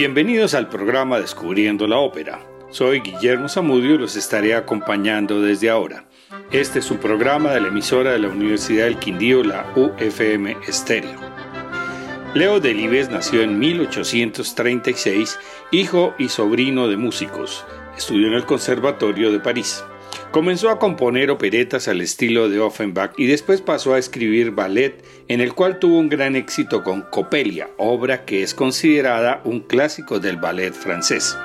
Bienvenidos 0.00 0.54
al 0.54 0.70
programa 0.70 1.20
Descubriendo 1.20 1.86
la 1.86 1.98
Ópera. 1.98 2.40
Soy 2.70 3.00
Guillermo 3.00 3.50
Zamudio 3.50 3.96
y 3.96 3.98
los 3.98 4.16
estaré 4.16 4.54
acompañando 4.54 5.42
desde 5.42 5.68
ahora. 5.68 6.06
Este 6.50 6.78
es 6.78 6.90
un 6.90 6.96
programa 6.96 7.50
de 7.50 7.60
la 7.60 7.68
emisora 7.68 8.12
de 8.12 8.18
la 8.20 8.28
Universidad 8.28 8.86
del 8.86 8.98
Quindío, 8.98 9.44
la 9.44 9.70
UFM 9.76 10.56
Estéreo. 10.66 11.20
Leo 12.32 12.60
Delibes 12.60 13.10
nació 13.10 13.42
en 13.42 13.58
1836, 13.58 15.38
hijo 15.70 16.14
y 16.16 16.30
sobrino 16.30 16.88
de 16.88 16.96
músicos. 16.96 17.66
Estudió 17.94 18.28
en 18.28 18.32
el 18.32 18.46
Conservatorio 18.46 19.30
de 19.30 19.40
París. 19.40 19.84
Comenzó 20.30 20.70
a 20.70 20.78
componer 20.78 21.30
operetas 21.30 21.88
al 21.88 22.00
estilo 22.00 22.48
de 22.48 22.60
Offenbach 22.60 23.12
y 23.16 23.26
después 23.26 23.60
pasó 23.60 23.94
a 23.94 23.98
escribir 23.98 24.52
ballet, 24.52 25.02
en 25.28 25.40
el 25.40 25.54
cual 25.54 25.78
tuvo 25.78 25.98
un 25.98 26.08
gran 26.08 26.36
éxito 26.36 26.84
con 26.84 27.02
Coppelia, 27.02 27.68
obra 27.78 28.24
que 28.24 28.42
es 28.42 28.54
considerada 28.54 29.40
un 29.44 29.60
clásico 29.60 30.20
del 30.20 30.36
ballet 30.36 30.72
francés. 30.72 31.36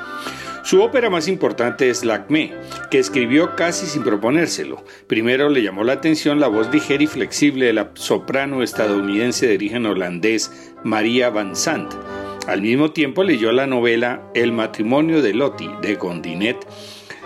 Su 0.65 0.81
ópera 0.81 1.11
más 1.11 1.27
importante 1.27 1.91
es 1.91 2.03
L'Acme, 2.03 2.51
que 2.89 2.97
escribió 2.97 3.55
casi 3.55 3.85
sin 3.85 4.01
proponérselo. 4.01 4.83
Primero 5.05 5.47
le 5.49 5.61
llamó 5.61 5.83
la 5.83 5.93
atención 5.93 6.39
la 6.39 6.47
voz 6.47 6.71
ligera 6.73 7.03
y 7.03 7.07
flexible 7.07 7.67
de 7.67 7.73
la 7.73 7.91
soprano 7.93 8.63
estadounidense 8.63 9.47
de 9.47 9.55
origen 9.55 9.85
holandés 9.85 10.73
María 10.83 11.29
Van 11.29 11.55
Sant. 11.55 11.93
Al 12.47 12.63
mismo 12.63 12.91
tiempo 12.91 13.23
leyó 13.23 13.51
la 13.51 13.67
novela 13.67 14.23
El 14.33 14.53
matrimonio 14.53 15.21
de 15.21 15.35
Loti 15.35 15.69
de 15.83 15.95
Gondinet, 15.95 16.57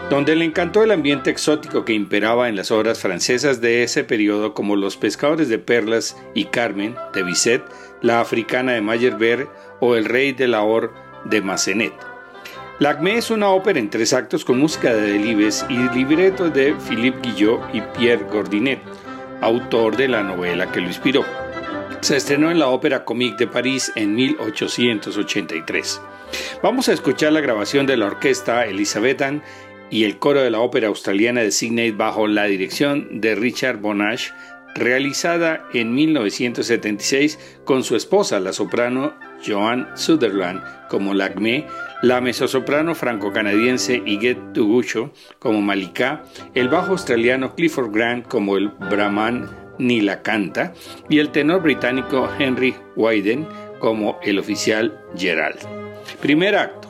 donde 0.09 0.35
le 0.35 0.45
encantó 0.45 0.83
el 0.83 0.91
ambiente 0.91 1.29
exótico 1.29 1.85
que 1.85 1.93
imperaba 1.93 2.49
en 2.49 2.55
las 2.55 2.71
obras 2.71 2.99
francesas 2.99 3.61
de 3.61 3.83
ese 3.83 4.03
periodo 4.03 4.53
como 4.53 4.75
Los 4.75 4.97
pescadores 4.97 5.49
de 5.49 5.59
perlas 5.59 6.17
y 6.33 6.45
Carmen 6.45 6.95
de 7.13 7.23
Bizet, 7.23 7.63
La 8.01 8.21
africana 8.21 8.73
de 8.73 8.81
Meyerbeer 8.81 9.47
o 9.79 9.95
El 9.95 10.05
rey 10.05 10.31
de 10.31 10.47
la 10.47 10.63
Or 10.63 10.93
de 11.25 11.41
Massenet. 11.41 11.93
L'Acme 12.79 13.17
es 13.17 13.29
una 13.29 13.49
ópera 13.49 13.77
en 13.77 13.89
tres 13.89 14.13
actos 14.13 14.45
con 14.45 14.57
música 14.57 14.93
de 14.93 15.01
Delibes 15.11 15.65
y 15.67 15.77
libreto 15.93 16.49
de 16.49 16.73
Philippe 16.87 17.19
Guillot 17.21 17.61
y 17.73 17.81
Pierre 17.81 18.23
Gordinet, 18.31 18.79
autor 19.41 19.97
de 19.97 20.07
la 20.07 20.23
novela 20.23 20.71
que 20.71 20.79
lo 20.79 20.87
inspiró. 20.87 21.25
Se 21.99 22.15
estrenó 22.15 22.49
en 22.49 22.59
la 22.59 22.67
Ópera 22.67 23.03
Comique 23.03 23.37
de 23.37 23.47
París 23.47 23.91
en 23.95 24.15
1883. 24.15 26.01
Vamos 26.63 26.87
a 26.87 26.93
escuchar 26.93 27.33
la 27.33 27.41
grabación 27.41 27.85
de 27.85 27.97
la 27.97 28.05
orquesta 28.05 28.65
Elizabethan 28.65 29.43
y 29.89 30.03
el 30.03 30.17
coro 30.17 30.41
de 30.41 30.51
la 30.51 30.59
ópera 30.59 30.87
australiana 30.87 31.41
de 31.41 31.51
Sydney 31.51 31.91
bajo 31.91 32.27
la 32.27 32.45
dirección 32.45 33.21
de 33.21 33.35
Richard 33.35 33.77
Bonash, 33.77 34.29
realizada 34.75 35.65
en 35.73 35.93
1976 35.93 37.61
con 37.65 37.83
su 37.83 37.95
esposa, 37.95 38.39
la 38.39 38.53
soprano 38.53 39.13
Joan 39.45 39.87
Sutherland, 39.95 40.61
como 40.89 41.13
Lagme, 41.13 41.65
la 42.01 42.21
mezzosoprano 42.21 42.95
franco-canadiense 42.95 44.01
Iguette 44.05 44.53
Tugucho 44.53 45.11
como 45.39 45.61
Malika, 45.61 46.23
el 46.53 46.69
bajo 46.69 46.91
australiano 46.91 47.55
Clifford 47.55 47.91
Grant 47.91 48.27
como 48.27 48.57
el 48.57 48.69
Brahman 48.69 49.49
Nilakanta 49.79 50.73
y 51.09 51.19
el 51.19 51.29
tenor 51.29 51.61
británico 51.61 52.29
Henry 52.37 52.75
Wyden 52.95 53.47
como 53.79 54.19
el 54.23 54.39
oficial 54.39 54.99
Gerald. 55.15 55.59
Primer 56.21 56.55
acto. 56.55 56.88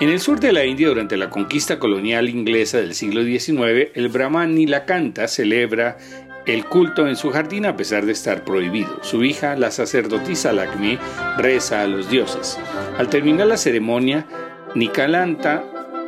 En 0.00 0.10
el 0.10 0.20
sur 0.20 0.38
de 0.38 0.52
la 0.52 0.64
India, 0.64 0.86
durante 0.86 1.16
la 1.16 1.28
conquista 1.28 1.80
colonial 1.80 2.28
inglesa 2.28 2.78
del 2.78 2.94
siglo 2.94 3.24
XIX, 3.24 3.90
el 3.94 4.08
Brahman 4.08 4.54
Nilakanta 4.54 5.26
celebra 5.26 5.96
el 6.46 6.66
culto 6.66 7.08
en 7.08 7.16
su 7.16 7.30
jardín 7.30 7.66
a 7.66 7.76
pesar 7.76 8.06
de 8.06 8.12
estar 8.12 8.44
prohibido. 8.44 9.02
Su 9.02 9.24
hija, 9.24 9.56
la 9.56 9.72
sacerdotisa 9.72 10.52
Lakshmi, 10.52 11.00
reza 11.36 11.82
a 11.82 11.88
los 11.88 12.08
dioses. 12.08 12.60
Al 12.96 13.08
terminar 13.08 13.48
la 13.48 13.56
ceremonia, 13.56 14.24
Nikalanta 14.76 15.64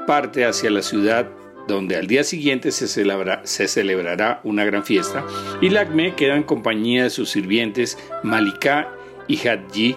parte 0.07 0.45
hacia 0.45 0.71
la 0.71 0.83
ciudad 0.83 1.29
donde 1.67 1.97
al 1.97 2.07
día 2.07 2.23
siguiente 2.23 2.71
se, 2.71 2.87
celebrará 2.89 4.41
una 4.45 4.65
gran 4.65 4.85
fiesta, 4.85 5.25
y 5.61 5.71
Lakme 5.71 6.15
queda 6.15 6.37
en 6.37 6.45
compañía 6.45 7.05
de 7.05 7.11
sus 7.11 7.31
sirvientes 7.31 7.99
Malika 8.23 8.89
y 9.29 9.37
Hadji, 9.37 9.97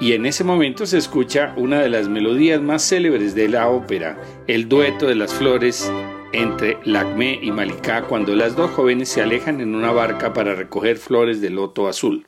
y 0.00 0.12
en 0.12 0.26
ese 0.26 0.44
momento 0.44 0.86
se 0.86 0.98
escucha 0.98 1.54
una 1.56 1.80
de 1.80 1.88
las 1.88 2.08
melodías 2.08 2.60
más 2.60 2.86
célebres 2.86 3.34
de 3.34 3.48
la 3.48 3.68
ópera, 3.68 4.20
el 4.46 4.68
dueto 4.68 5.06
de 5.06 5.14
las 5.14 5.32
flores 5.32 5.90
entre 6.32 6.78
Lacmé 6.84 7.38
y 7.40 7.52
Malika 7.52 8.02
cuando 8.02 8.34
las 8.34 8.56
dos 8.56 8.70
jóvenes 8.72 9.08
se 9.08 9.22
alejan 9.22 9.60
en 9.60 9.74
una 9.74 9.92
barca 9.92 10.32
para 10.32 10.54
recoger 10.54 10.96
flores 10.96 11.40
de 11.40 11.50
loto 11.50 11.86
azul. 11.86 12.26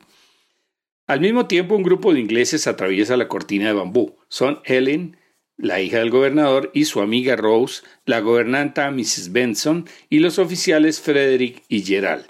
Al 1.07 1.21
mismo 1.21 1.47
tiempo, 1.47 1.75
un 1.75 1.83
grupo 1.83 2.13
de 2.13 2.19
ingleses 2.19 2.67
atraviesa 2.67 3.17
la 3.17 3.27
cortina 3.27 3.67
de 3.67 3.73
bambú. 3.73 4.17
Son 4.27 4.59
Helen, 4.65 5.17
la 5.57 5.81
hija 5.81 5.99
del 5.99 6.09
gobernador, 6.09 6.69
y 6.73 6.85
su 6.85 7.01
amiga 7.01 7.35
Rose, 7.35 7.83
la 8.05 8.19
gobernanta 8.19 8.91
Mrs. 8.91 9.31
Benson, 9.31 9.85
y 10.09 10.19
los 10.19 10.37
oficiales 10.39 10.99
Frederick 10.99 11.63
y 11.69 11.81
Gerald. 11.81 12.25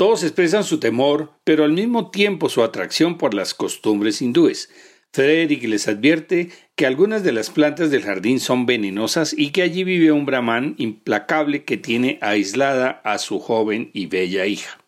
Todos 0.00 0.22
expresan 0.22 0.64
su 0.64 0.80
temor, 0.80 1.34
pero 1.44 1.62
al 1.62 1.72
mismo 1.72 2.10
tiempo 2.10 2.48
su 2.48 2.62
atracción 2.62 3.18
por 3.18 3.34
las 3.34 3.52
costumbres 3.52 4.22
hindúes. 4.22 4.70
Frederick 5.12 5.62
les 5.64 5.88
advierte 5.88 6.48
que 6.74 6.86
algunas 6.86 7.22
de 7.22 7.32
las 7.32 7.50
plantas 7.50 7.90
del 7.90 8.00
jardín 8.00 8.40
son 8.40 8.64
venenosas 8.64 9.34
y 9.36 9.50
que 9.50 9.60
allí 9.60 9.84
vive 9.84 10.10
un 10.10 10.24
brahman 10.24 10.74
implacable 10.78 11.64
que 11.64 11.76
tiene 11.76 12.18
aislada 12.22 13.02
a 13.04 13.18
su 13.18 13.40
joven 13.40 13.90
y 13.92 14.06
bella 14.06 14.46
hija. 14.46 14.78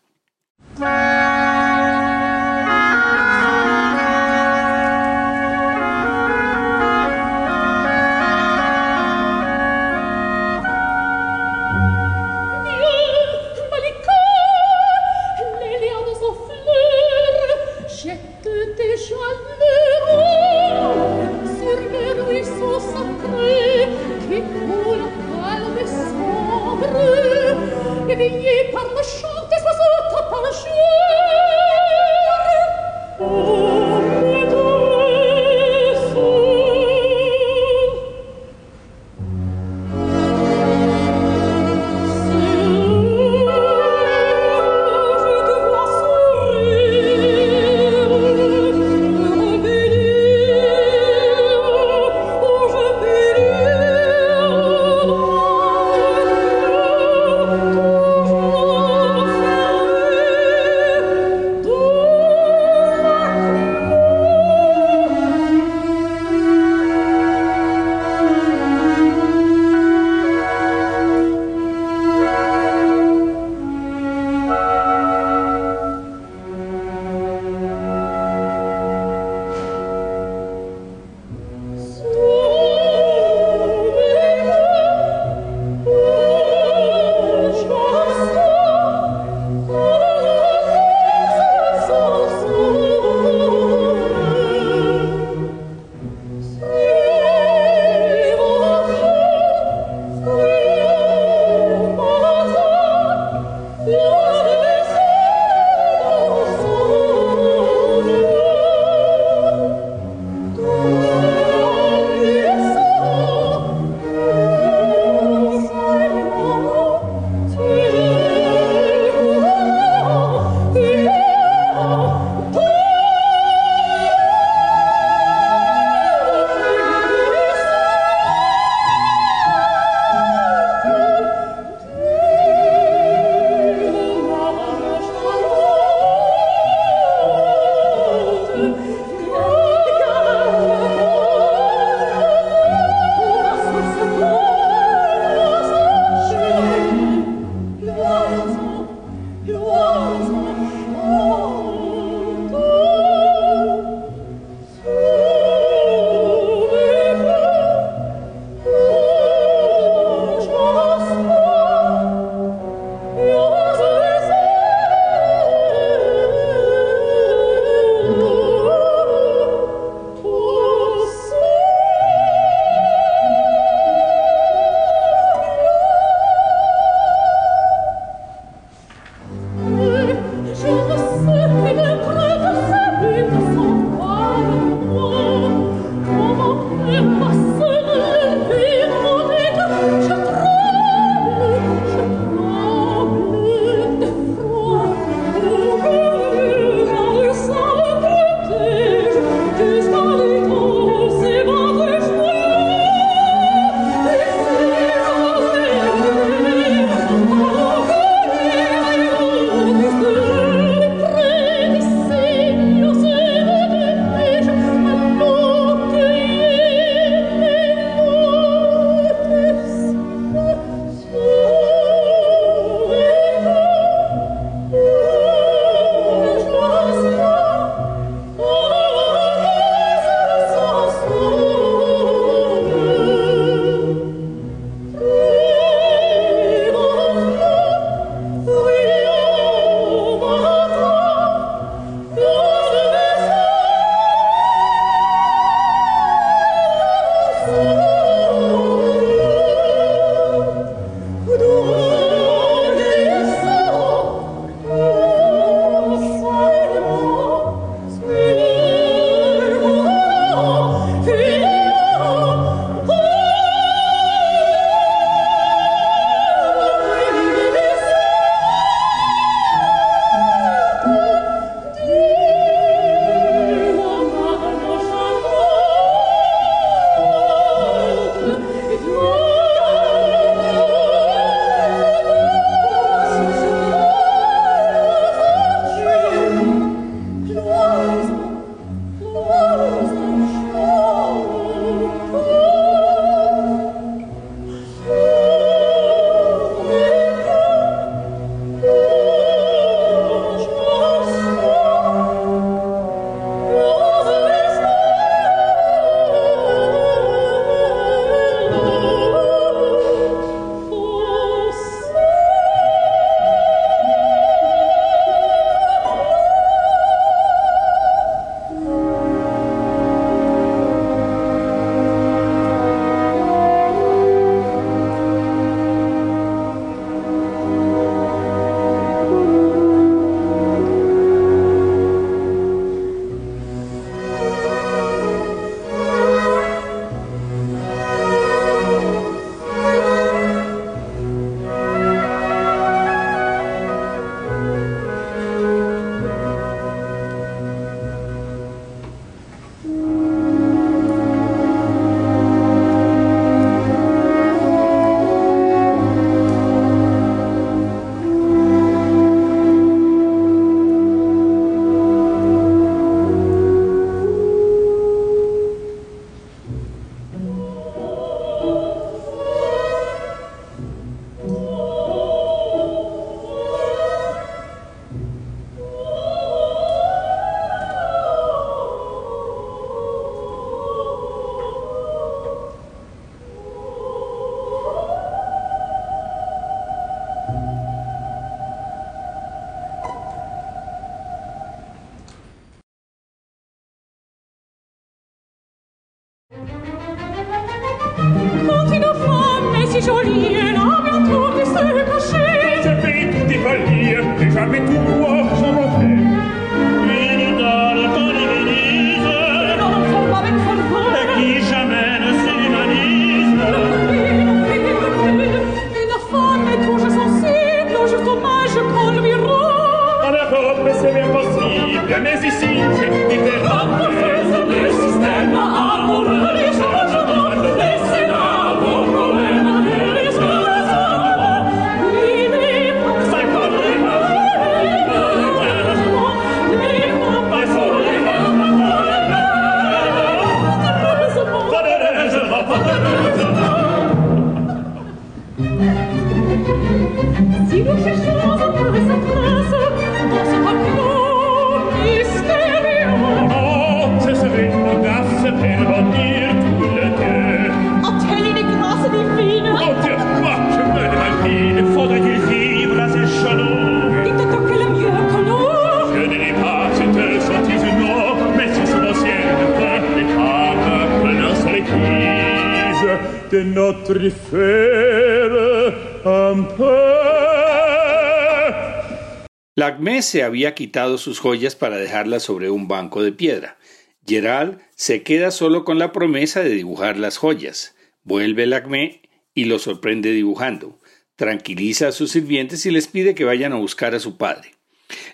Se 480.05 480.23
había 480.23 480.55
quitado 480.55 480.97
sus 480.97 481.19
joyas 481.19 481.55
para 481.55 481.77
dejarlas 481.77 482.23
sobre 482.23 482.49
un 482.49 482.67
banco 482.67 483.03
de 483.03 483.11
piedra. 483.11 483.57
Gerald 484.05 484.59
se 484.75 485.03
queda 485.03 485.31
solo 485.31 485.63
con 485.63 485.79
la 485.79 485.91
promesa 485.91 486.41
de 486.41 486.49
dibujar 486.49 486.97
las 486.97 487.17
joyas. 487.17 487.75
Vuelve 488.03 488.45
Lacmé 488.45 489.01
y 489.33 489.45
lo 489.45 489.59
sorprende 489.59 490.11
dibujando. 490.11 490.79
Tranquiliza 491.15 491.87
a 491.87 491.91
sus 491.91 492.11
sirvientes 492.11 492.65
y 492.65 492.71
les 492.71 492.87
pide 492.87 493.15
que 493.15 493.23
vayan 493.23 493.53
a 493.53 493.57
buscar 493.57 493.95
a 493.95 493.99
su 493.99 494.17
padre. 494.17 494.55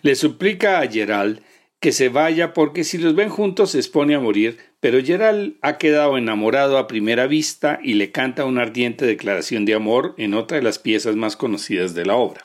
Le 0.02 0.16
suplica 0.16 0.80
a 0.80 0.88
Gerald 0.88 1.42
que 1.80 1.92
se 1.92 2.10
vaya 2.10 2.54
porque 2.54 2.84
si 2.84 2.98
los 2.98 3.16
ven 3.16 3.30
juntos 3.30 3.72
se 3.72 3.78
expone 3.78 4.16
a 4.16 4.20
morir, 4.20 4.58
pero 4.80 5.04
Gerald 5.04 5.56
ha 5.62 5.78
quedado 5.78 6.18
enamorado 6.18 6.78
a 6.78 6.88
primera 6.88 7.28
vista 7.28 7.80
y 7.84 7.94
le 7.94 8.12
canta 8.12 8.46
una 8.46 8.64
ardiente 8.64 9.06
declaración 9.06 9.66
de 9.66 9.76
amor 9.76 10.14
en 10.18 10.34
otra 10.34 10.58
de 10.58 10.64
las 10.64 10.80
piezas 10.80 11.16
más 11.16 11.38
conocidas 11.38 11.94
de 11.94 12.06
la 12.06 12.16
obra. 12.16 12.42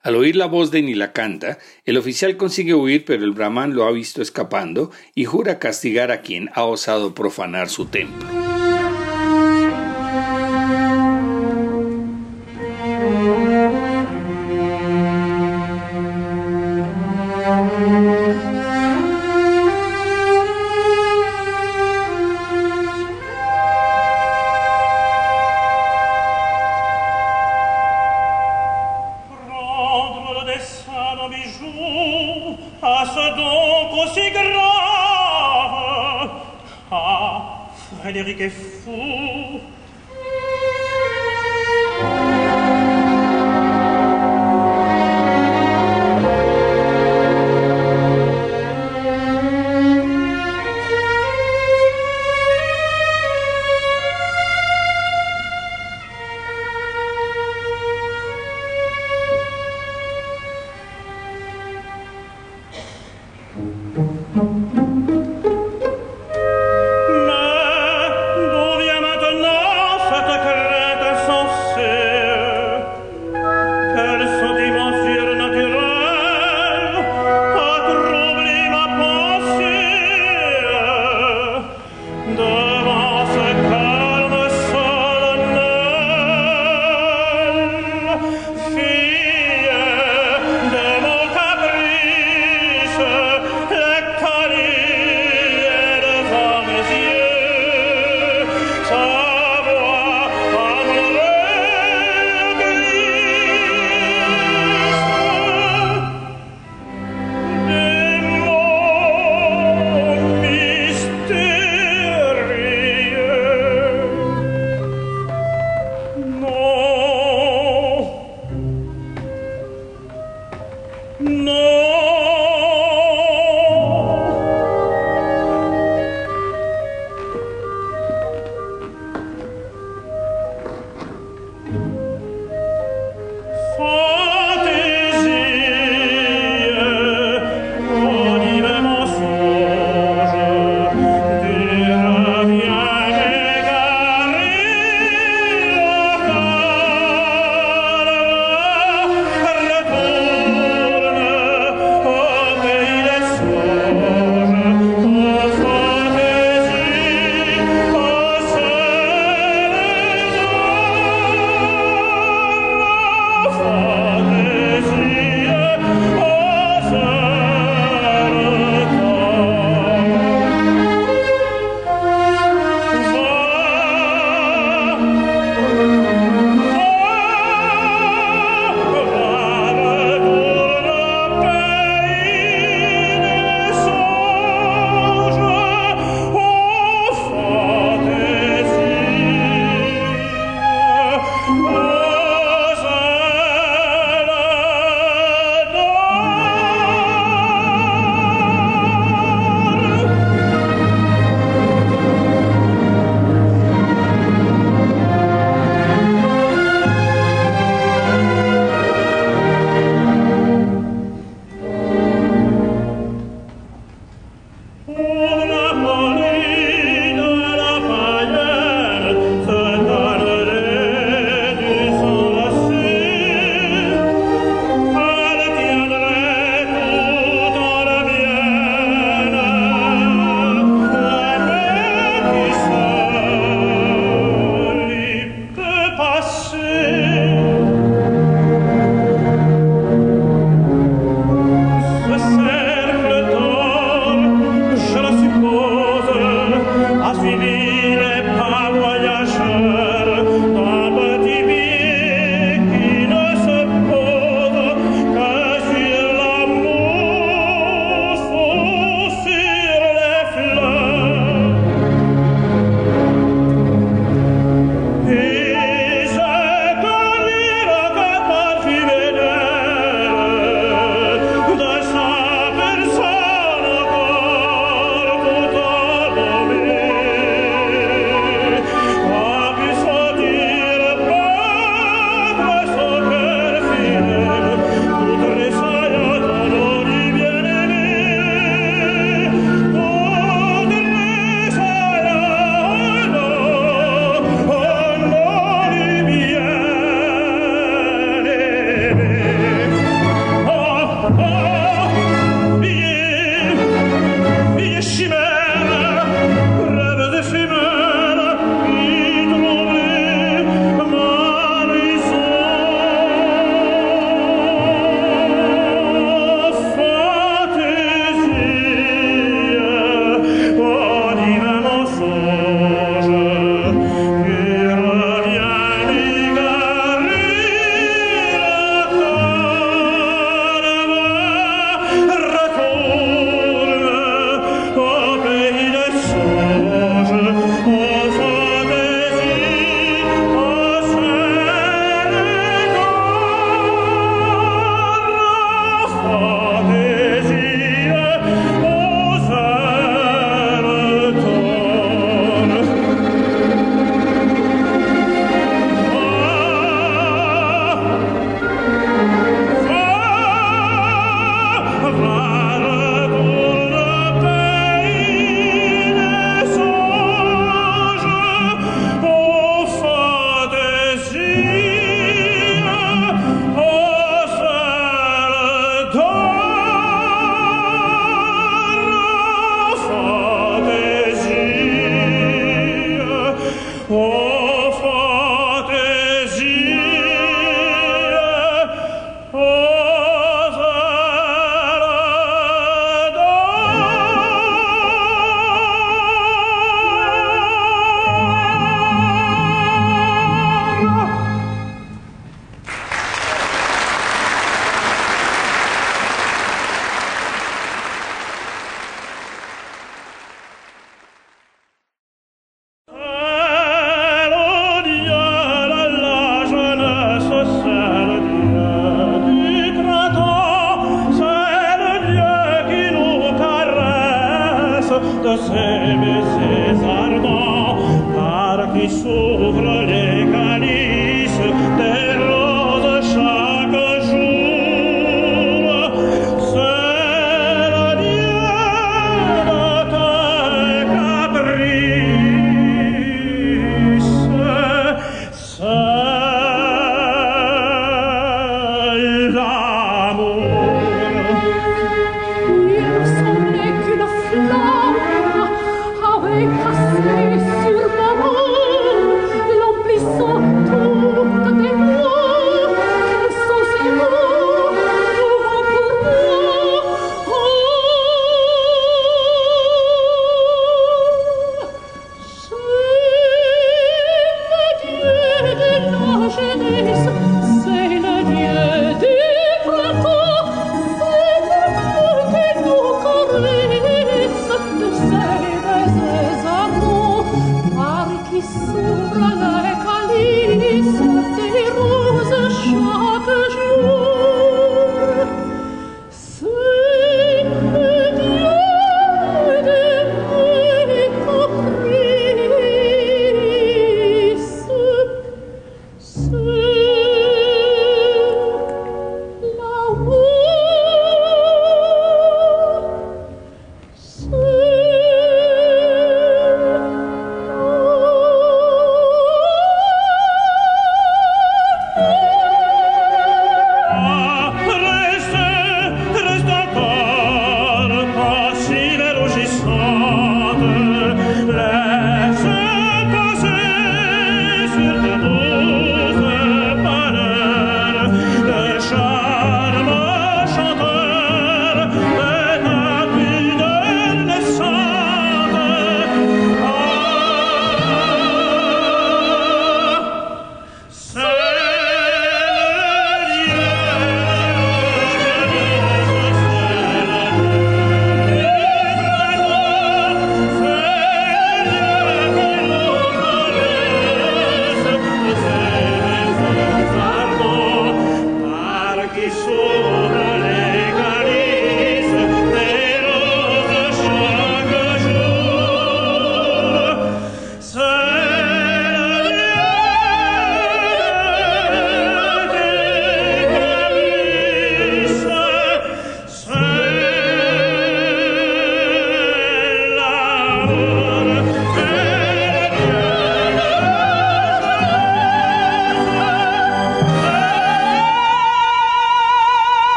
Al 0.00 0.14
oír 0.14 0.36
la 0.36 0.46
voz 0.46 0.70
de 0.70 0.80
Nilakanta, 0.80 1.58
el 1.84 1.96
oficial 1.96 2.36
consigue 2.36 2.74
huir, 2.74 3.04
pero 3.04 3.24
el 3.24 3.32
brahman 3.32 3.74
lo 3.74 3.84
ha 3.84 3.90
visto 3.90 4.22
escapando 4.22 4.92
y 5.14 5.24
jura 5.24 5.58
castigar 5.58 6.12
a 6.12 6.22
quien 6.22 6.50
ha 6.54 6.64
osado 6.64 7.14
profanar 7.14 7.68
su 7.68 7.86
templo. 7.86 8.57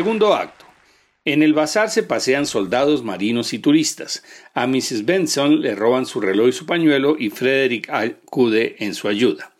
Segundo 0.00 0.32
acto. 0.32 0.64
En 1.26 1.42
el 1.42 1.52
bazar 1.52 1.90
se 1.90 2.02
pasean 2.02 2.46
soldados, 2.46 3.04
marinos 3.04 3.52
y 3.52 3.58
turistas. 3.58 4.22
A 4.54 4.66
Mrs. 4.66 5.04
Benson 5.04 5.60
le 5.60 5.74
roban 5.74 6.06
su 6.06 6.22
reloj 6.22 6.48
y 6.48 6.52
su 6.52 6.64
pañuelo 6.64 7.16
y 7.18 7.28
Frederick 7.28 7.90
acude 7.90 8.76
en 8.78 8.94
su 8.94 9.08
ayuda. 9.08 9.52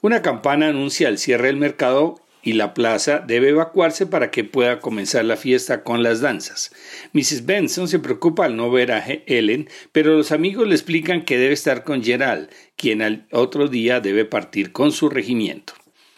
Una 0.00 0.22
campana 0.22 0.70
anuncia 0.70 1.08
el 1.08 1.18
cierre 1.18 1.46
del 1.46 1.58
mercado 1.58 2.20
y 2.42 2.54
la 2.54 2.74
plaza 2.74 3.20
debe 3.24 3.50
evacuarse 3.50 4.06
para 4.06 4.32
que 4.32 4.42
pueda 4.42 4.80
comenzar 4.80 5.24
la 5.24 5.36
fiesta 5.36 5.84
con 5.84 6.02
las 6.02 6.20
danzas. 6.20 6.72
Mrs. 7.12 7.46
Benson 7.46 7.86
se 7.86 8.00
preocupa 8.00 8.44
al 8.44 8.56
no 8.56 8.72
ver 8.72 8.90
a 8.90 9.06
Ellen, 9.06 9.70
pero 9.92 10.16
los 10.16 10.32
amigos 10.32 10.66
le 10.66 10.74
explican 10.74 11.24
que 11.24 11.38
debe 11.38 11.54
estar 11.54 11.84
con 11.84 12.02
Gerald, 12.02 12.48
quien 12.74 13.02
al 13.02 13.28
otro 13.30 13.68
día 13.68 14.00
debe 14.00 14.24
partir 14.24 14.72
con 14.72 14.90
su 14.90 15.08
regimiento. 15.08 15.74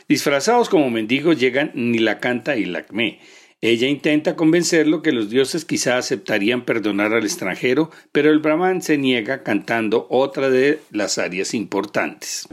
Disfrazados 0.09 0.71
como 0.71 0.89
mendigos 0.89 1.39
llegan 1.39 1.71
Nilakanta 1.75 2.57
y 2.57 2.65
Lakme. 2.65 3.21
Ella 3.61 3.89
intenta 3.89 4.37
convencerlo 4.37 5.03
que 5.03 5.11
los 5.11 5.31
dioses 5.31 5.65
quizá 5.65 5.99
aceptarían 5.99 6.65
perdonar 6.65 7.13
al 7.13 7.25
extranjero, 7.25 7.91
pero 8.13 8.31
el 8.31 8.39
brahman 8.39 8.83
se 8.83 8.99
niega 8.99 9.43
cantando 9.43 10.07
otra 10.11 10.49
de 10.49 10.79
las 10.93 11.19
áreas 11.19 11.55
importantes. 11.55 12.47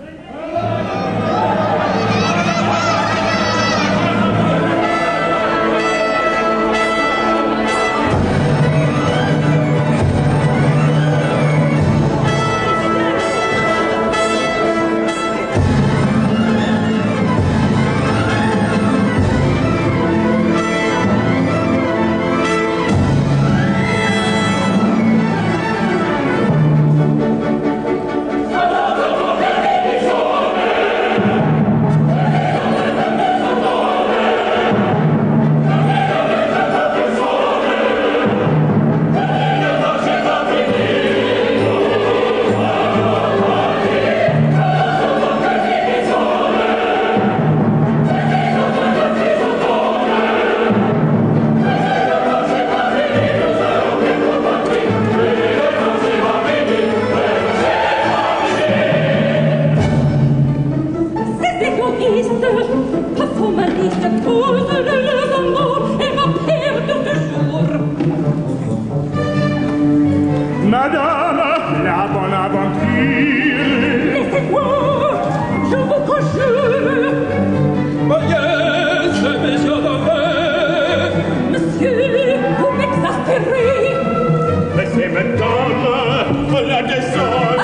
tesoro 86.88 87.55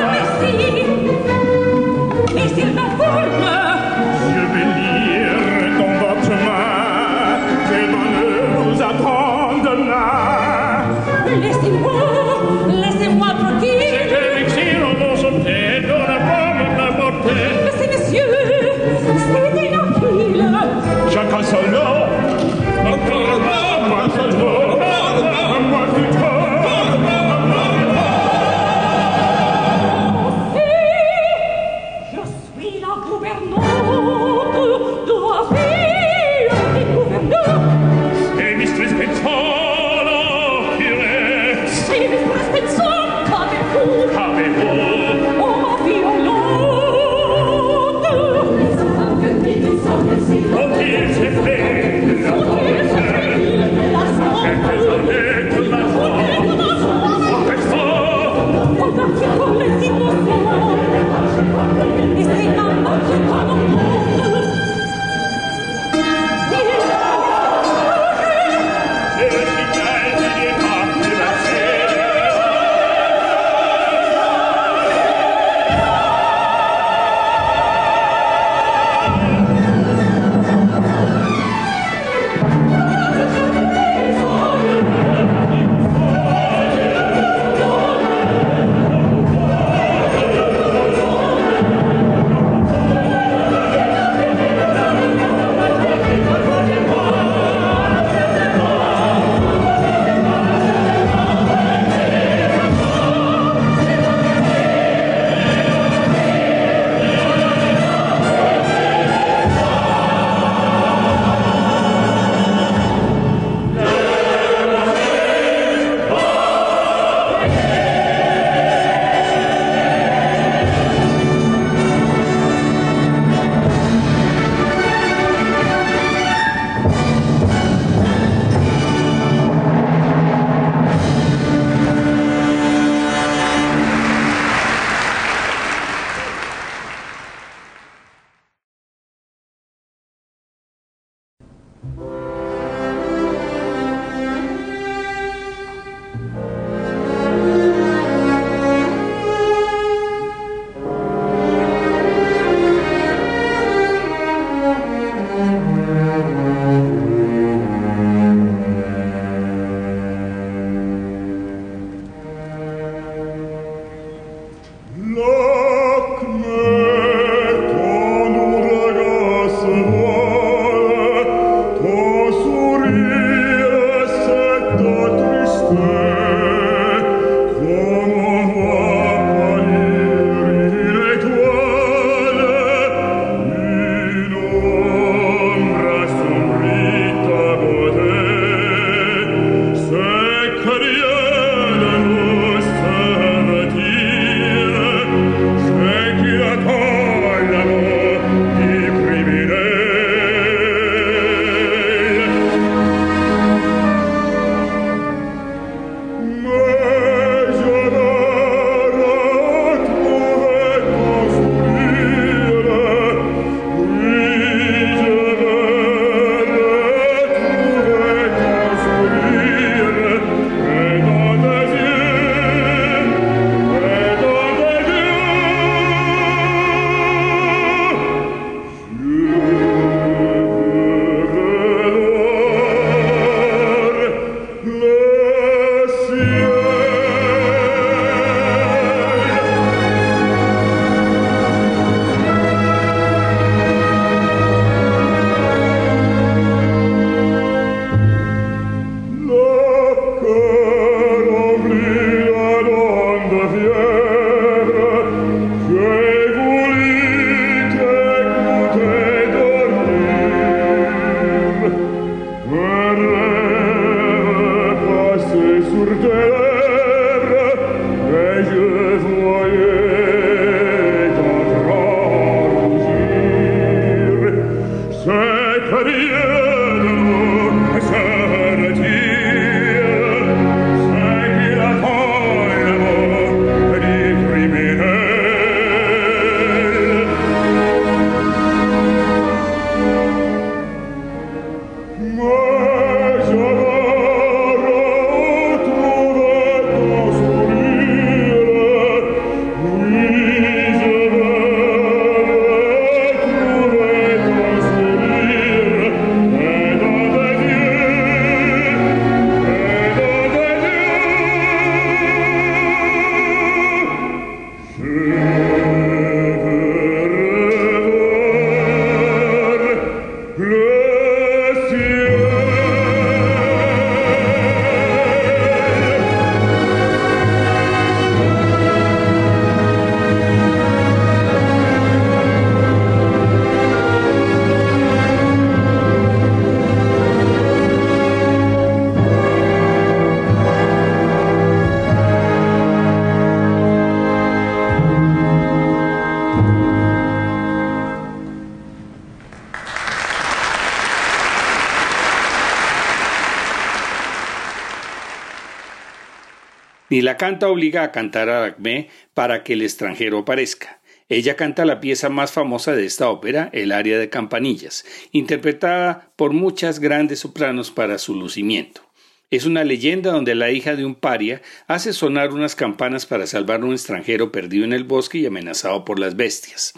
Ni 356.91 357.01
la 357.01 357.15
canta 357.15 357.47
obliga 357.47 357.83
a 357.83 357.91
cantar 357.93 358.27
a 358.27 358.43
Acme 358.43 358.89
para 359.13 359.43
que 359.43 359.53
el 359.53 359.61
extranjero 359.61 360.19
aparezca. 360.19 360.81
Ella 361.07 361.37
canta 361.37 361.63
la 361.63 361.79
pieza 361.79 362.09
más 362.09 362.33
famosa 362.33 362.75
de 362.75 362.85
esta 362.85 363.09
ópera, 363.09 363.49
el 363.53 363.71
aria 363.71 363.97
de 363.97 364.09
campanillas, 364.09 364.83
interpretada 365.13 366.11
por 366.17 366.33
muchas 366.33 366.79
grandes 366.79 367.19
sopranos 367.19 367.71
para 367.71 367.97
su 367.97 368.13
lucimiento. 368.13 368.81
Es 369.29 369.45
una 369.45 369.63
leyenda 369.63 370.11
donde 370.11 370.35
la 370.35 370.51
hija 370.51 370.75
de 370.75 370.83
un 370.83 370.95
paria 370.95 371.41
hace 371.65 371.93
sonar 371.93 372.33
unas 372.33 372.57
campanas 372.57 373.05
para 373.05 373.25
salvar 373.25 373.61
a 373.61 373.65
un 373.65 373.71
extranjero 373.71 374.33
perdido 374.33 374.65
en 374.65 374.73
el 374.73 374.83
bosque 374.83 375.19
y 375.19 375.25
amenazado 375.25 375.85
por 375.85 375.97
las 375.97 376.17
bestias. 376.17 376.73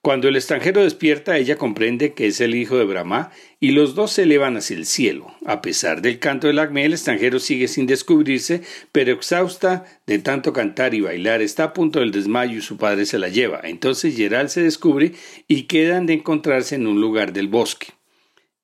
Cuando 0.00 0.28
el 0.28 0.36
extranjero 0.36 0.82
despierta, 0.82 1.36
ella 1.36 1.58
comprende 1.58 2.14
que 2.14 2.28
es 2.28 2.40
el 2.40 2.54
hijo 2.54 2.78
de 2.78 2.84
Brahma 2.84 3.32
y 3.60 3.72
los 3.72 3.94
dos 3.94 4.12
se 4.12 4.22
elevan 4.22 4.56
hacia 4.56 4.76
el 4.76 4.86
cielo. 4.86 5.34
A 5.44 5.60
pesar 5.60 6.00
del 6.00 6.18
canto 6.18 6.46
del 6.46 6.58
acme, 6.58 6.86
el 6.86 6.94
extranjero 6.94 7.38
sigue 7.38 7.68
sin 7.68 7.86
descubrirse, 7.86 8.62
pero 8.90 9.12
exhausta 9.12 9.84
de 10.06 10.18
tanto 10.18 10.54
cantar 10.54 10.94
y 10.94 11.02
bailar, 11.02 11.42
está 11.42 11.64
a 11.64 11.72
punto 11.74 12.00
del 12.00 12.10
desmayo 12.10 12.58
y 12.58 12.62
su 12.62 12.78
padre 12.78 13.04
se 13.04 13.18
la 13.18 13.28
lleva. 13.28 13.60
Entonces 13.62 14.16
Gerald 14.16 14.48
se 14.48 14.62
descubre 14.62 15.12
y 15.46 15.64
quedan 15.64 16.06
de 16.06 16.14
encontrarse 16.14 16.74
en 16.74 16.86
un 16.86 17.00
lugar 17.00 17.34
del 17.34 17.48
bosque. 17.48 17.88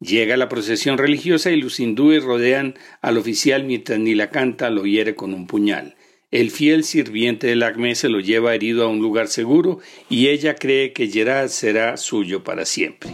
Llega 0.00 0.36
la 0.36 0.48
procesión 0.48 0.98
religiosa 0.98 1.50
y 1.50 1.60
los 1.60 1.78
hindúes 1.78 2.24
rodean 2.24 2.74
al 3.02 3.18
oficial 3.18 3.64
mientras 3.64 3.98
ni 3.98 4.14
la 4.14 4.30
canta 4.30 4.70
lo 4.70 4.84
hiere 4.84 5.14
con 5.14 5.34
un 5.34 5.46
puñal. 5.46 5.96
El 6.30 6.50
fiel 6.50 6.84
sirviente 6.84 7.46
del 7.46 7.62
Acme 7.62 7.94
se 7.94 8.08
lo 8.08 8.20
lleva 8.20 8.54
herido 8.54 8.84
a 8.84 8.88
un 8.88 8.98
lugar 8.98 9.28
seguro 9.28 9.78
y 10.10 10.28
ella 10.28 10.54
cree 10.54 10.92
que 10.92 11.08
Gerard 11.08 11.48
será 11.48 11.96
suyo 11.96 12.44
para 12.44 12.66
siempre. 12.66 13.10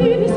You. 0.00 0.33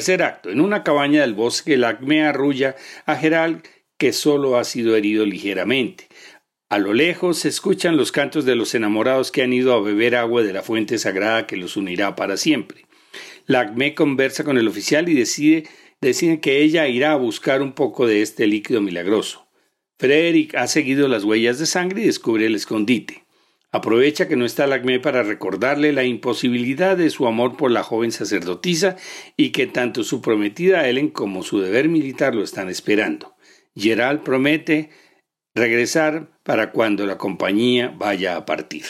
Tercer 0.00 0.22
acto. 0.22 0.48
En 0.48 0.62
una 0.62 0.82
cabaña 0.82 1.20
del 1.20 1.34
bosque, 1.34 1.74
el 1.74 1.84
arrulla 1.84 2.74
a 3.04 3.16
Gerald, 3.16 3.60
que 3.98 4.14
solo 4.14 4.56
ha 4.56 4.64
sido 4.64 4.96
herido 4.96 5.26
ligeramente. 5.26 6.08
A 6.70 6.78
lo 6.78 6.94
lejos 6.94 7.40
se 7.40 7.50
escuchan 7.50 7.98
los 7.98 8.10
cantos 8.10 8.46
de 8.46 8.56
los 8.56 8.74
enamorados 8.74 9.30
que 9.30 9.42
han 9.42 9.52
ido 9.52 9.74
a 9.74 9.82
beber 9.82 10.16
agua 10.16 10.42
de 10.42 10.54
la 10.54 10.62
fuente 10.62 10.96
sagrada 10.96 11.46
que 11.46 11.58
los 11.58 11.76
unirá 11.76 12.16
para 12.16 12.38
siempre. 12.38 12.86
Lacme 13.44 13.94
conversa 13.94 14.42
con 14.42 14.56
el 14.56 14.68
oficial 14.68 15.06
y 15.10 15.14
decide, 15.14 15.68
decide 16.00 16.40
que 16.40 16.62
ella 16.62 16.88
irá 16.88 17.12
a 17.12 17.16
buscar 17.16 17.60
un 17.60 17.74
poco 17.74 18.06
de 18.06 18.22
este 18.22 18.46
líquido 18.46 18.80
milagroso. 18.80 19.48
Frederick 19.98 20.54
ha 20.54 20.66
seguido 20.66 21.08
las 21.08 21.24
huellas 21.24 21.58
de 21.58 21.66
sangre 21.66 22.00
y 22.00 22.06
descubre 22.06 22.46
el 22.46 22.54
escondite. 22.54 23.26
Aprovecha 23.72 24.26
que 24.26 24.36
no 24.36 24.44
está 24.44 24.66
Lacme 24.66 24.98
para 24.98 25.22
recordarle 25.22 25.92
la 25.92 26.02
imposibilidad 26.02 26.96
de 26.96 27.10
su 27.10 27.26
amor 27.26 27.56
por 27.56 27.70
la 27.70 27.84
joven 27.84 28.10
sacerdotisa 28.10 28.96
y 29.36 29.50
que 29.50 29.68
tanto 29.68 30.02
su 30.02 30.20
prometida 30.20 30.88
Ellen 30.88 31.08
como 31.08 31.44
su 31.44 31.60
deber 31.60 31.88
militar 31.88 32.34
lo 32.34 32.42
están 32.42 32.68
esperando. 32.68 33.36
Gerald 33.76 34.22
promete 34.22 34.90
regresar 35.54 36.30
para 36.42 36.72
cuando 36.72 37.06
la 37.06 37.16
compañía 37.16 37.94
vaya 37.96 38.36
a 38.36 38.44
partir. 38.44 38.84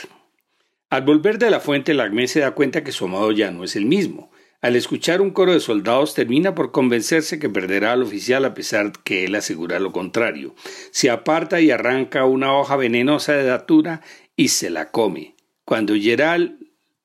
Al 0.89 1.03
volver 1.03 1.39
de 1.39 1.51
la 1.51 1.61
fuente, 1.61 1.95
Lacme 1.95 2.27
se 2.27 2.41
da 2.41 2.53
cuenta 2.53 2.83
que 2.83 2.93
su 2.93 3.05
amado 3.05 3.33
ya 3.33 3.51
no 3.51 3.65
es 3.65 3.77
el 3.77 3.85
mismo. 3.85 4.31
Al 4.63 4.77
escuchar 4.77 5.23
un 5.23 5.31
coro 5.31 5.55
de 5.55 5.61
soldados 5.61 6.15
termina 6.15 6.55
por 6.55 6.71
convencerse 6.71 7.39
que 7.39 7.49
perderá 7.49 7.93
al 7.93 8.03
oficial 8.03 8.45
a 8.45 8.53
pesar 8.53 8.93
que 9.05 9.25
él 9.25 9.35
asegura 9.35 9.79
lo 9.79 9.93
contrario. 9.93 10.55
Se 10.91 11.09
aparta 11.09 11.61
y 11.61 11.71
arranca 11.71 12.27
una 12.27 12.53
hoja 12.55 12.77
venenosa 12.77 13.33
de 13.33 13.45
datura 13.45 14.03
y 14.41 14.49
se 14.49 14.71
la 14.71 14.91
come. 14.91 15.35
Cuando 15.67 15.95
Gerald 15.95 16.55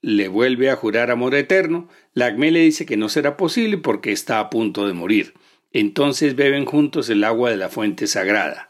le 0.02 0.30
vuelve 0.30 0.70
a 0.70 0.78
jurar 0.78 1.12
amor 1.12 1.36
eterno, 1.36 1.90
Lacme 2.14 2.50
le 2.50 2.62
dice 2.62 2.86
que 2.86 2.96
no 2.96 3.10
será 3.10 3.36
posible 3.36 3.78
porque 3.78 4.14
está 4.14 4.40
a 4.40 4.50
punto 4.50 4.88
de 4.88 4.94
morir. 4.94 5.34
Entonces 5.74 6.38
beben 6.38 6.64
juntos 6.64 7.10
el 7.10 7.26
agua 7.26 7.50
de 7.50 7.58
la 7.58 7.68
fuente 7.68 8.08
sagrada. 8.08 8.70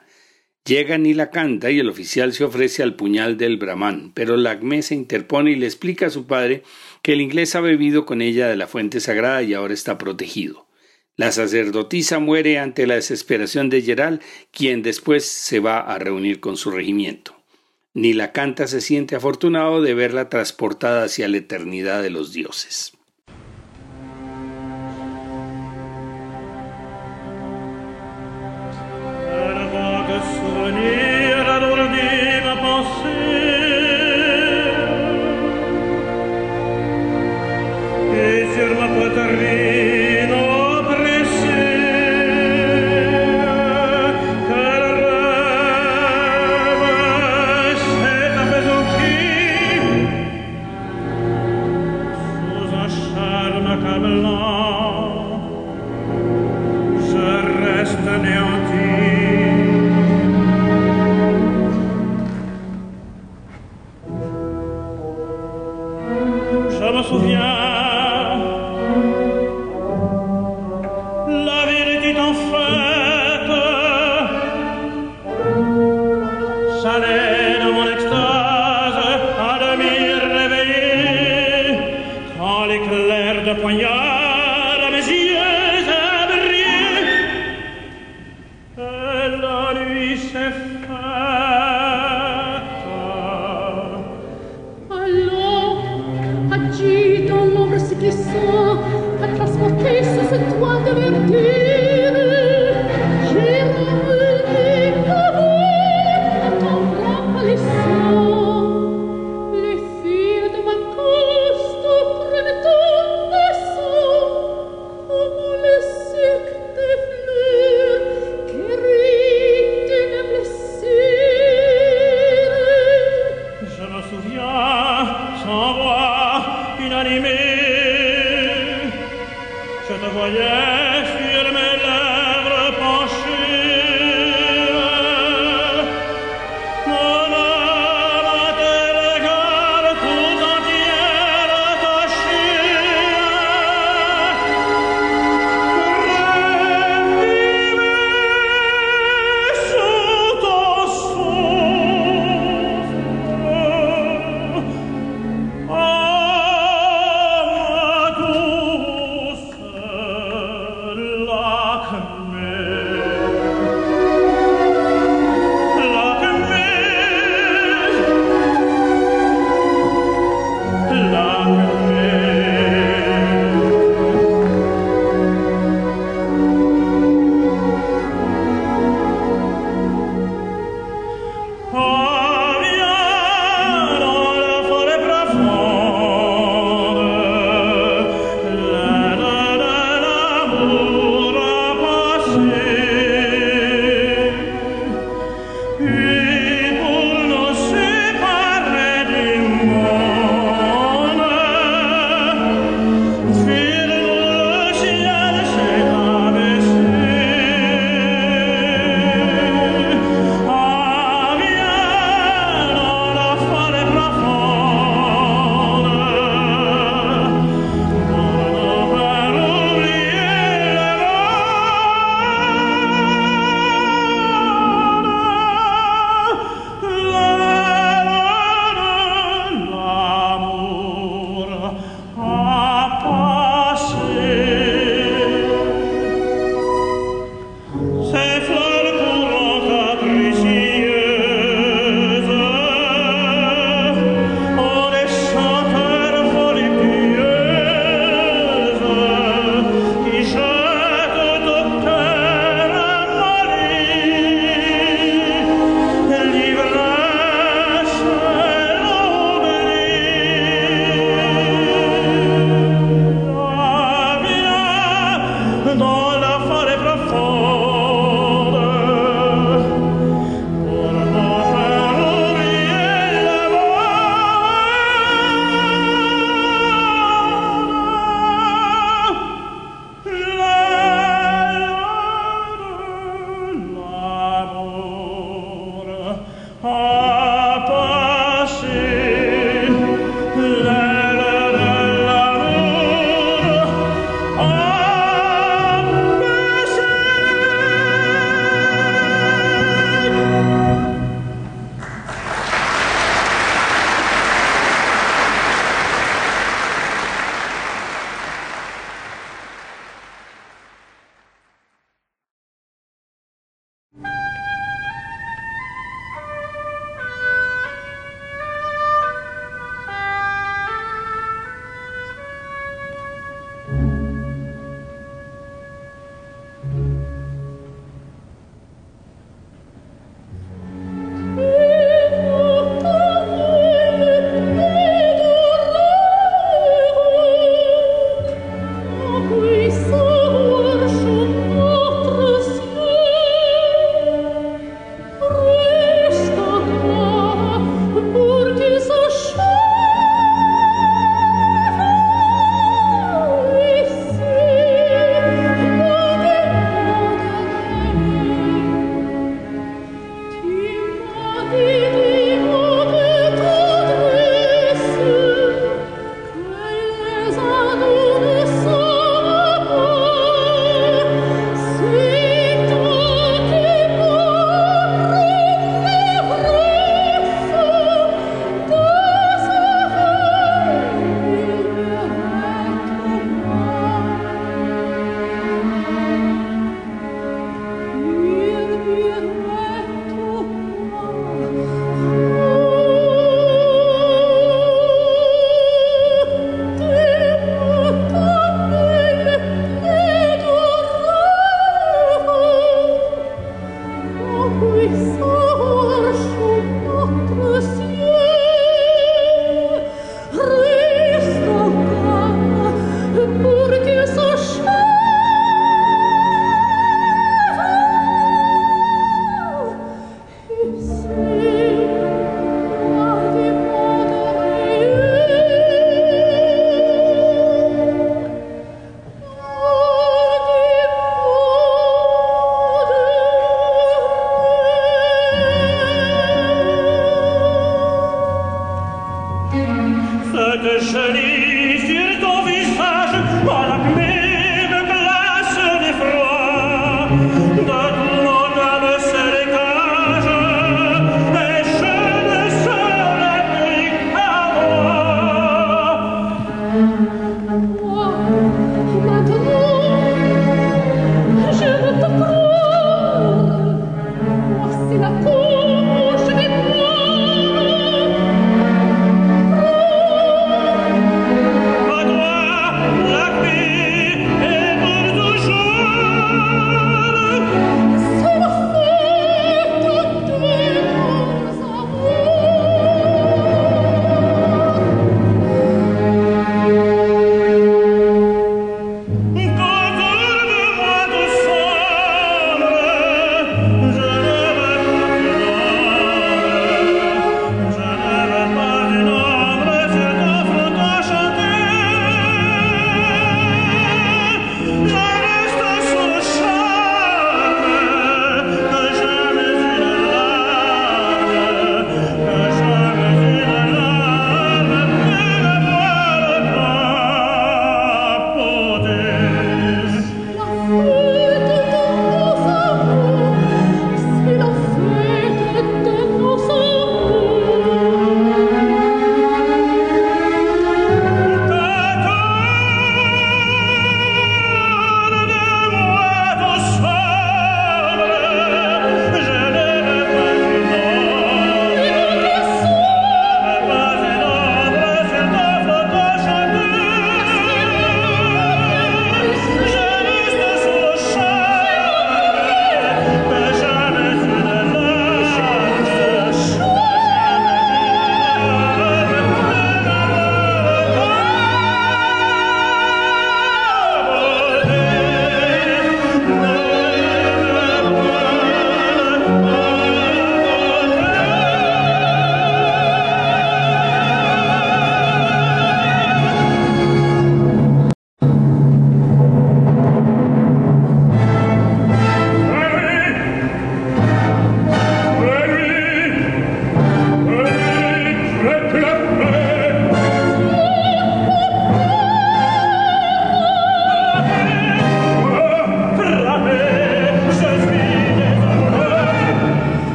Llegan 0.65 1.05
y 1.05 1.13
la 1.13 1.29
canta 1.29 1.69
y 1.69 1.77
el 1.77 1.89
oficial 1.89 2.33
se 2.33 2.43
ofrece 2.43 2.81
al 2.81 2.95
puñal 2.95 3.37
del 3.37 3.57
Brahman, 3.57 4.13
pero 4.15 4.35
Lacme 4.35 4.81
se 4.81 4.95
interpone 4.95 5.51
y 5.51 5.57
le 5.57 5.67
explica 5.67 6.07
a 6.07 6.09
su 6.09 6.25
padre 6.25 6.63
que 7.03 7.13
el 7.13 7.21
inglés 7.21 7.53
ha 7.53 7.61
bebido 7.61 8.07
con 8.07 8.23
ella 8.23 8.47
de 8.47 8.55
la 8.55 8.65
fuente 8.65 8.99
sagrada 8.99 9.43
y 9.43 9.53
ahora 9.53 9.75
está 9.75 9.99
protegido. 9.99 10.67
La 11.17 11.31
sacerdotisa 11.31 12.17
muere 12.17 12.57
ante 12.57 12.87
la 12.87 12.95
desesperación 12.95 13.69
de 13.69 13.83
Gerald, 13.83 14.21
quien 14.49 14.81
después 14.81 15.23
se 15.23 15.59
va 15.59 15.81
a 15.81 15.99
reunir 15.99 16.39
con 16.39 16.57
su 16.57 16.71
regimiento. 16.71 17.44
Ni 17.95 18.11
la 18.13 18.33
canta 18.33 18.67
se 18.67 18.81
siente 18.81 19.15
afortunado 19.15 19.81
de 19.81 19.93
verla 19.93 20.27
transportada 20.27 21.05
hacia 21.05 21.29
la 21.29 21.37
eternidad 21.37 22.03
de 22.03 22.09
los 22.09 22.33
dioses. 22.33 22.91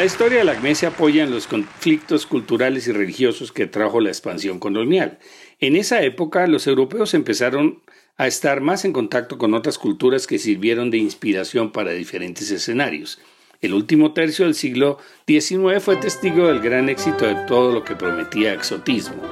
La 0.00 0.06
historia 0.06 0.38
de 0.38 0.44
la 0.44 0.52
ACME 0.52 0.74
se 0.74 0.86
apoya 0.86 1.24
en 1.24 1.30
los 1.30 1.46
conflictos 1.46 2.24
culturales 2.24 2.88
y 2.88 2.92
religiosos 2.92 3.52
que 3.52 3.66
trajo 3.66 4.00
la 4.00 4.08
expansión 4.08 4.58
colonial. 4.58 5.18
En 5.58 5.76
esa 5.76 6.00
época, 6.00 6.46
los 6.46 6.66
europeos 6.66 7.12
empezaron 7.12 7.82
a 8.16 8.26
estar 8.26 8.62
más 8.62 8.86
en 8.86 8.94
contacto 8.94 9.36
con 9.36 9.52
otras 9.52 9.76
culturas 9.76 10.26
que 10.26 10.38
sirvieron 10.38 10.90
de 10.90 10.96
inspiración 10.96 11.70
para 11.70 11.90
diferentes 11.90 12.50
escenarios. 12.50 13.20
El 13.60 13.74
último 13.74 14.14
tercio 14.14 14.46
del 14.46 14.54
siglo 14.54 14.96
XIX 15.26 15.82
fue 15.82 15.96
testigo 15.96 16.46
del 16.46 16.60
gran 16.60 16.88
éxito 16.88 17.26
de 17.26 17.34
todo 17.46 17.70
lo 17.70 17.84
que 17.84 17.94
prometía 17.94 18.54
exotismo. 18.54 19.22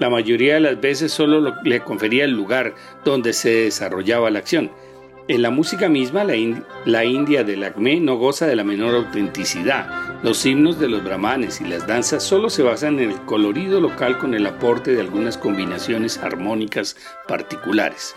La 0.00 0.08
mayoría 0.08 0.54
de 0.54 0.60
las 0.60 0.80
veces 0.80 1.12
solo 1.12 1.54
le 1.62 1.80
confería 1.80 2.24
el 2.24 2.30
lugar 2.30 2.74
donde 3.04 3.34
se 3.34 3.50
desarrollaba 3.50 4.30
la 4.30 4.38
acción. 4.38 4.70
En 5.26 5.40
la 5.40 5.48
música 5.48 5.88
misma, 5.88 6.22
la, 6.22 7.04
India 7.06 7.44
del 7.44 7.64
Acme 7.64 7.98
no 7.98 8.16
goza 8.16 8.46
de 8.46 8.56
la 8.56 8.62
menor 8.62 8.94
autenticidad. 8.94 10.20
Los 10.22 10.44
himnos 10.44 10.78
de 10.78 10.86
los 10.86 11.02
brahmanes 11.02 11.62
y 11.62 11.64
las 11.64 11.86
danzas 11.86 12.22
solo 12.22 12.50
se 12.50 12.62
basan 12.62 12.98
en 12.98 13.10
el 13.10 13.20
colorido 13.22 13.80
local 13.80 14.18
con 14.18 14.34
el 14.34 14.44
aporte 14.44 14.94
de 14.94 15.00
algunas 15.00 15.38
combinaciones 15.38 16.18
armónicas 16.18 16.98
particulares. 17.26 18.14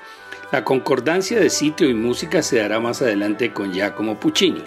La 0.51 0.66
concordancia 0.66 1.39
de 1.39 1.49
sitio 1.49 1.88
y 1.88 1.93
música 1.93 2.41
se 2.41 2.58
dará 2.58 2.82
más 2.82 3.01
adelante 3.01 3.53
con 3.53 3.72
Giacomo 3.72 4.20
Puccini. 4.20 4.64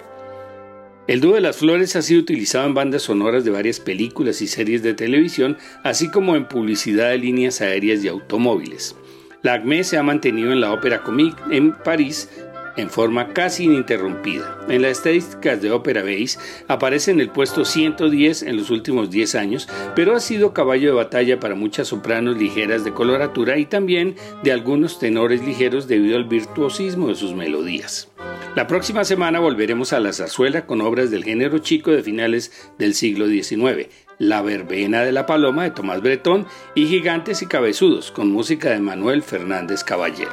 El 1.05 1.21
dúo 1.21 1.35
de 1.35 1.41
las 1.41 1.57
flores 1.57 1.95
ha 1.95 2.01
sido 2.01 2.21
utilizado 2.21 2.65
en 2.65 2.73
bandas 2.73 3.03
sonoras 3.03 3.45
de 3.45 3.51
varias 3.51 3.79
películas 3.79 4.41
y 4.41 4.47
series 4.47 4.81
de 4.81 4.95
televisión, 4.95 5.57
así 5.83 6.09
como 6.09 6.35
en 6.35 6.47
publicidad 6.47 7.09
de 7.09 7.19
líneas 7.19 7.61
aéreas 7.61 8.03
y 8.03 8.07
automóviles. 8.07 8.95
La 9.43 9.53
se 9.83 9.97
ha 9.97 10.03
mantenido 10.03 10.51
en 10.51 10.61
la 10.61 10.71
Ópera 10.71 11.01
Comique 11.03 11.41
en 11.49 11.73
París 11.73 12.29
en 12.77 12.89
forma 12.89 13.33
casi 13.33 13.65
ininterrumpida. 13.65 14.59
En 14.69 14.81
las 14.81 14.91
estadísticas 14.91 15.61
de 15.61 15.71
Opera 15.71 16.03
Base 16.03 16.39
aparece 16.67 17.11
en 17.11 17.19
el 17.19 17.29
puesto 17.29 17.65
110 17.65 18.43
en 18.43 18.57
los 18.57 18.69
últimos 18.69 19.09
10 19.09 19.35
años, 19.35 19.67
pero 19.95 20.15
ha 20.15 20.19
sido 20.19 20.53
caballo 20.53 20.89
de 20.89 20.95
batalla 20.95 21.39
para 21.39 21.55
muchas 21.55 21.89
sopranos 21.89 22.37
ligeras 22.37 22.83
de 22.83 22.93
coloratura 22.93 23.57
y 23.57 23.65
también 23.65 24.15
de 24.43 24.51
algunos 24.51 24.99
tenores 24.99 25.43
ligeros 25.43 25.87
debido 25.87 26.17
al 26.17 26.25
virtuosismo 26.25 27.07
de 27.07 27.15
sus 27.15 27.33
melodías. 27.33 28.09
La 28.55 28.67
próxima 28.67 29.05
semana 29.05 29.39
volveremos 29.39 29.93
a 29.93 29.99
la 30.01 30.11
zarzuela 30.11 30.65
con 30.65 30.81
obras 30.81 31.09
del 31.09 31.23
género 31.23 31.59
chico 31.59 31.91
de 31.91 32.03
finales 32.03 32.71
del 32.77 32.95
siglo 32.95 33.27
XIX. 33.27 33.87
La 34.17 34.41
verbena 34.41 35.03
de 35.03 35.13
la 35.13 35.25
paloma 35.25 35.63
de 35.63 35.71
Tomás 35.71 36.01
Bretón 36.01 36.45
y 36.75 36.87
Gigantes 36.87 37.41
y 37.41 37.45
Cabezudos 37.45 38.11
con 38.11 38.29
música 38.29 38.69
de 38.71 38.79
Manuel 38.79 39.23
Fernández 39.23 39.85
Caballero. 39.85 40.31